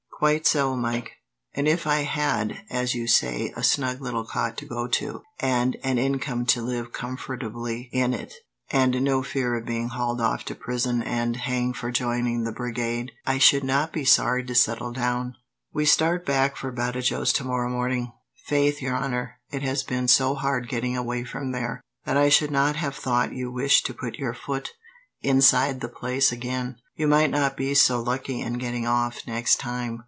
[0.21, 1.13] "Quite so, Mike;
[1.55, 5.77] and if I had, as you say, a snug little cot to go to, and
[5.83, 8.31] an income to live comfortably in it,
[8.69, 13.11] and no fear of being hauled off to prison and hanged for joining the brigade,
[13.25, 15.37] I should not be sorry to settle down.
[15.73, 18.11] "We start back for Badajos tomorrow morning."
[18.45, 22.51] "Faith, your honour, it has been so hard getting away from there, that I should
[22.51, 24.73] not have thought you wished to put your foot
[25.23, 26.75] inside the place again.
[26.95, 29.97] You might not be so lucky in getting off, next time."